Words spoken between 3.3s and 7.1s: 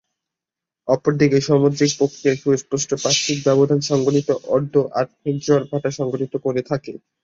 ব্যবধান সংবলিত অর্ধ-আহ্নিক জোয়ার-ভাটা সংঘটিত করে থাকে।